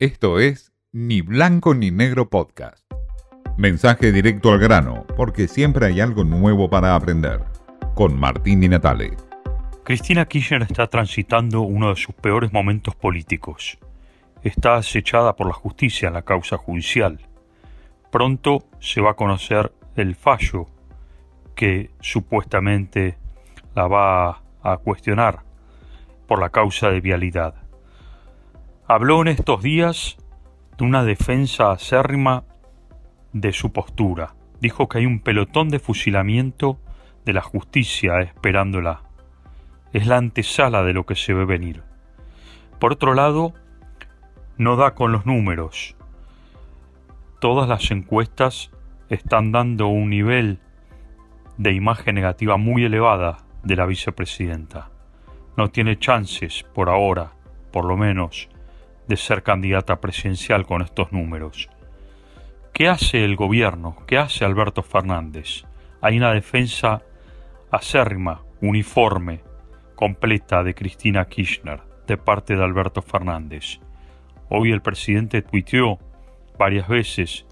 Esto 0.00 0.40
es 0.40 0.72
Ni 0.90 1.20
Blanco 1.20 1.72
ni 1.72 1.92
Negro 1.92 2.28
Podcast. 2.28 2.84
Mensaje 3.56 4.10
directo 4.10 4.50
al 4.50 4.58
grano, 4.58 5.06
porque 5.16 5.46
siempre 5.46 5.86
hay 5.86 6.00
algo 6.00 6.24
nuevo 6.24 6.68
para 6.68 6.96
aprender. 6.96 7.44
Con 7.94 8.18
Martín 8.18 8.60
Di 8.60 8.68
Natale. 8.68 9.12
Cristina 9.84 10.26
Kirchner 10.26 10.62
está 10.62 10.88
transitando 10.88 11.60
uno 11.60 11.90
de 11.90 11.94
sus 11.94 12.12
peores 12.12 12.52
momentos 12.52 12.96
políticos. 12.96 13.78
Está 14.42 14.74
acechada 14.74 15.36
por 15.36 15.46
la 15.46 15.52
justicia 15.52 16.08
en 16.08 16.14
la 16.14 16.22
causa 16.22 16.56
judicial. 16.56 17.20
Pronto 18.10 18.64
se 18.80 19.00
va 19.00 19.12
a 19.12 19.16
conocer 19.16 19.72
el 19.94 20.16
fallo 20.16 20.66
que 21.54 21.92
supuestamente 22.00 23.16
la 23.76 23.86
va 23.86 24.42
a 24.60 24.76
cuestionar 24.78 25.44
por 26.26 26.40
la 26.40 26.50
causa 26.50 26.90
de 26.90 27.00
vialidad. 27.00 27.63
Habló 28.86 29.22
en 29.22 29.28
estos 29.28 29.62
días 29.62 30.18
de 30.76 30.84
una 30.84 31.04
defensa 31.04 31.72
acérrima 31.72 32.44
de 33.32 33.54
su 33.54 33.72
postura. 33.72 34.34
Dijo 34.60 34.90
que 34.90 34.98
hay 34.98 35.06
un 35.06 35.20
pelotón 35.20 35.70
de 35.70 35.78
fusilamiento 35.78 36.78
de 37.24 37.32
la 37.32 37.40
justicia 37.40 38.20
esperándola. 38.20 39.00
Es 39.94 40.06
la 40.06 40.18
antesala 40.18 40.82
de 40.82 40.92
lo 40.92 41.06
que 41.06 41.14
se 41.14 41.32
ve 41.32 41.46
venir. 41.46 41.82
Por 42.78 42.92
otro 42.92 43.14
lado, 43.14 43.54
no 44.58 44.76
da 44.76 44.94
con 44.94 45.12
los 45.12 45.24
números. 45.24 45.96
Todas 47.40 47.66
las 47.66 47.90
encuestas 47.90 48.70
están 49.08 49.50
dando 49.50 49.86
un 49.86 50.10
nivel 50.10 50.58
de 51.56 51.72
imagen 51.72 52.16
negativa 52.16 52.58
muy 52.58 52.84
elevada 52.84 53.38
de 53.62 53.76
la 53.76 53.86
vicepresidenta. 53.86 54.90
No 55.56 55.70
tiene 55.70 55.98
chances, 55.98 56.66
por 56.74 56.90
ahora, 56.90 57.32
por 57.72 57.86
lo 57.86 57.96
menos, 57.96 58.50
de 59.08 59.16
ser 59.16 59.42
candidata 59.42 60.00
presidencial 60.00 60.66
con 60.66 60.82
estos 60.82 61.12
números. 61.12 61.68
¿Qué 62.72 62.88
hace 62.88 63.24
el 63.24 63.36
gobierno? 63.36 63.96
¿Qué 64.06 64.18
hace 64.18 64.44
Alberto 64.44 64.82
Fernández? 64.82 65.64
Hay 66.00 66.16
una 66.16 66.32
defensa 66.32 67.02
acérrima, 67.70 68.42
uniforme, 68.60 69.40
completa 69.94 70.62
de 70.62 70.74
Cristina 70.74 71.24
Kirchner 71.26 71.80
de 72.06 72.16
parte 72.16 72.56
de 72.56 72.64
Alberto 72.64 73.00
Fernández. 73.02 73.80
Hoy 74.48 74.72
el 74.72 74.82
presidente 74.82 75.42
tuiteó 75.42 75.98
varias 76.58 76.88
veces 76.88 77.46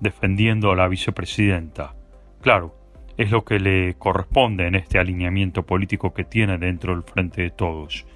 defendiendo 0.00 0.70
a 0.70 0.76
la 0.76 0.88
vicepresidenta. 0.88 1.94
Claro, 2.40 2.74
es 3.16 3.30
lo 3.30 3.44
que 3.44 3.58
le 3.58 3.94
corresponde 3.94 4.66
en 4.66 4.76
este 4.76 4.98
alineamiento 4.98 5.64
político 5.64 6.14
que 6.14 6.24
tiene 6.24 6.56
dentro 6.56 6.94
del 6.94 7.02
Frente 7.02 7.42
de 7.42 7.50
Todos. 7.50 8.06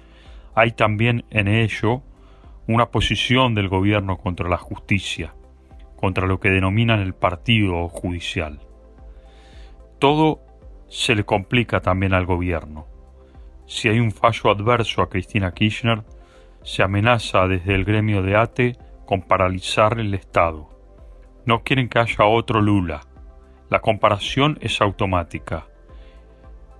Hay 0.55 0.71
también 0.71 1.25
en 1.29 1.47
ello 1.47 2.03
una 2.67 2.91
posición 2.91 3.55
del 3.55 3.69
gobierno 3.69 4.17
contra 4.17 4.49
la 4.49 4.57
justicia, 4.57 5.33
contra 5.95 6.27
lo 6.27 6.39
que 6.39 6.49
denominan 6.49 6.99
el 6.99 7.13
partido 7.13 7.87
judicial. 7.89 8.59
Todo 9.99 10.41
se 10.87 11.15
le 11.15 11.23
complica 11.23 11.81
también 11.81 12.13
al 12.13 12.25
gobierno. 12.25 12.87
Si 13.65 13.89
hay 13.89 13.99
un 13.99 14.11
fallo 14.11 14.51
adverso 14.51 15.01
a 15.01 15.09
Cristina 15.09 15.53
Kirchner, 15.53 16.03
se 16.63 16.83
amenaza 16.83 17.47
desde 17.47 17.75
el 17.75 17.85
gremio 17.85 18.21
de 18.21 18.35
ATE 18.35 18.77
con 19.05 19.21
paralizar 19.21 19.99
el 19.99 20.13
Estado. 20.13 20.69
No 21.45 21.63
quieren 21.63 21.89
que 21.89 21.99
haya 21.99 22.25
otro 22.25 22.61
Lula. 22.61 23.01
La 23.69 23.79
comparación 23.79 24.57
es 24.61 24.81
automática 24.81 25.67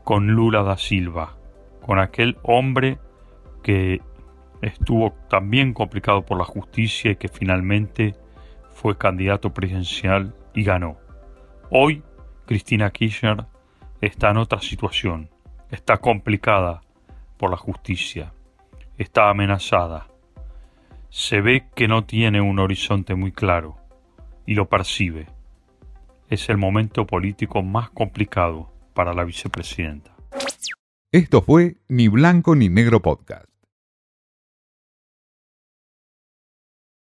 con 0.03 0.27
Lula 0.27 0.63
da 0.63 0.77
Silva, 0.77 1.37
con 1.81 1.99
aquel 1.99 2.37
hombre 2.43 2.97
que 3.61 4.01
estuvo 4.63 5.11
también 5.29 5.73
complicado 5.73 6.25
por 6.25 6.37
la 6.37 6.45
justicia 6.45 7.11
y 7.11 7.15
que 7.15 7.27
finalmente 7.27 8.15
fue 8.71 8.97
candidato 8.97 9.53
presidencial 9.53 10.35
y 10.53 10.63
ganó. 10.63 10.97
Hoy 11.69 12.03
Cristina 12.45 12.91
Kirchner 12.91 13.45
está 14.01 14.31
en 14.31 14.37
otra 14.37 14.61
situación, 14.61 15.29
está 15.69 15.97
complicada 15.97 16.81
por 17.37 17.51
la 17.51 17.57
justicia, 17.57 18.33
está 18.97 19.29
amenazada. 19.29 20.07
Se 21.09 21.41
ve 21.41 21.67
que 21.75 21.87
no 21.87 22.05
tiene 22.05 22.41
un 22.41 22.59
horizonte 22.59 23.15
muy 23.15 23.31
claro 23.31 23.77
y 24.45 24.55
lo 24.55 24.67
percibe. 24.67 25.27
Es 26.29 26.49
el 26.49 26.57
momento 26.57 27.05
político 27.05 27.61
más 27.61 27.89
complicado 27.91 28.71
para 28.93 29.13
la 29.13 29.23
vicepresidenta. 29.23 30.15
Esto 31.11 31.41
fue 31.41 31.75
Ni 31.87 32.07
Blanco 32.07 32.55
ni 32.55 32.69
Negro 32.69 33.01
Podcast. 33.01 33.52